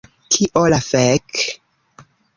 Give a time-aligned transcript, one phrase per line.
[0.35, 1.45] Kio la fek...?